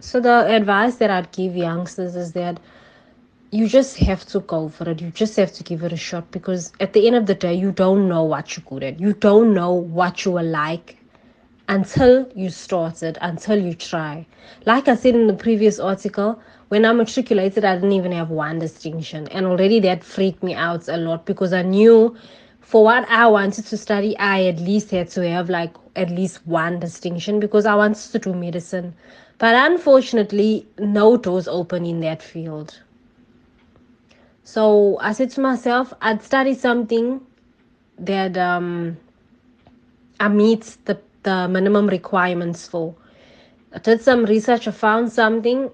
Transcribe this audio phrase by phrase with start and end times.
[0.00, 2.60] So the advice that I'd give youngsters is that
[3.50, 5.00] you just have to go for it.
[5.00, 7.54] You just have to give it a shot because at the end of the day,
[7.54, 9.00] you don't know what you're good at.
[9.00, 10.98] You don't know what you are like
[11.68, 14.26] until you start it, until you try.
[14.66, 18.58] Like I said in the previous article, when I matriculated, I didn't even have one
[18.58, 19.28] distinction.
[19.28, 22.16] And already that freaked me out a lot because I knew
[22.60, 26.46] for what I wanted to study, I at least had to have like at least
[26.46, 28.94] one distinction because I wanted to do medicine.
[29.38, 32.80] But unfortunately, no doors open in that field.
[34.44, 37.20] So I said to myself, I'd study something
[37.98, 38.96] that um,
[40.20, 42.94] I meet the, the minimum requirements for.
[43.74, 45.70] I did some research, I found something,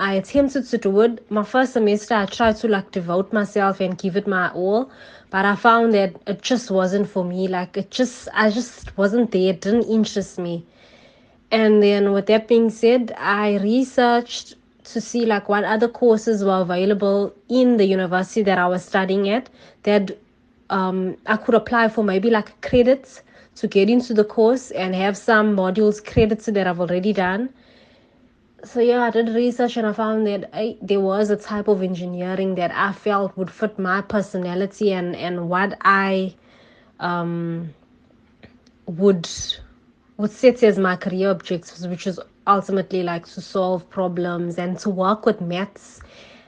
[0.00, 1.30] I attempted to do it.
[1.30, 4.90] My first semester, I tried to like devote myself and give it my all,
[5.30, 7.48] but I found that it just wasn't for me.
[7.48, 9.50] Like it just, I just wasn't there.
[9.50, 10.64] It didn't interest me.
[11.54, 14.54] And then, with that being said, I researched
[14.86, 19.28] to see like what other courses were available in the university that I was studying
[19.28, 19.48] at
[19.84, 20.18] that
[20.70, 23.22] um, I could apply for maybe like credits
[23.54, 27.50] to get into the course and have some modules credited that I've already done.
[28.64, 31.84] So yeah, I did research and I found that I, there was a type of
[31.84, 36.34] engineering that I felt would fit my personality and and what I
[36.98, 37.72] um,
[38.86, 39.28] would
[40.16, 44.90] would set as my career objectives, which is ultimately like to solve problems and to
[44.90, 46.00] work with maths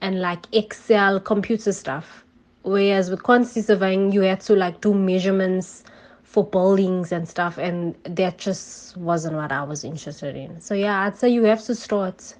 [0.00, 2.24] and like Excel computer stuff.
[2.62, 5.84] Whereas with quantity surveying, you had to like do measurements
[6.22, 10.60] for buildings and stuff, and that just wasn't what I was interested in.
[10.60, 12.34] So yeah, I'd say you have to start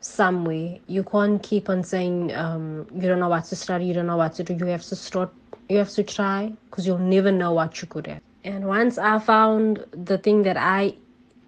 [0.00, 0.78] somewhere.
[0.86, 4.16] You can't keep on saying um, you don't know what to study, you don't know
[4.16, 4.54] what to do.
[4.54, 5.32] You have to start.
[5.68, 8.22] You have to try because you'll never know what you're good at.
[8.44, 10.94] And once I found the thing that I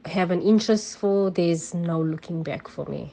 [0.05, 3.13] have an interest for, there's no looking back for me.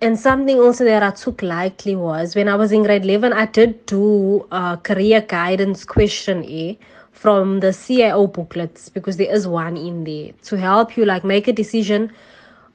[0.00, 3.46] And something also that I took lightly was when I was in grade 11, I
[3.46, 9.76] did do a career guidance questionnaire eh, from the CIO booklets because there is one
[9.76, 12.10] in there to help you like make a decision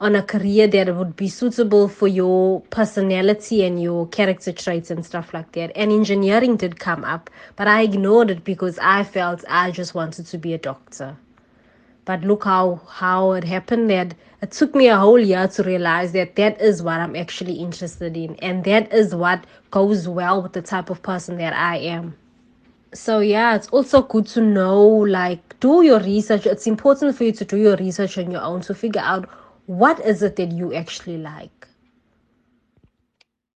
[0.00, 5.04] on a career that would be suitable for your personality and your character traits and
[5.04, 5.72] stuff like that.
[5.74, 10.26] And engineering did come up, but I ignored it because I felt I just wanted
[10.26, 11.16] to be a doctor.
[12.04, 16.12] But look how how it happened that it took me a whole year to realize
[16.12, 20.52] that that is what I'm actually interested in and that is what goes well with
[20.52, 22.16] the type of person that I am.
[22.94, 26.46] So yeah, it's also good to know like do your research.
[26.46, 29.28] It's important for you to do your research on your own to figure out
[29.68, 31.67] what is it that you actually like.